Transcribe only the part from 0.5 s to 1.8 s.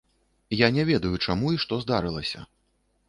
Я не ведаю, чаму і што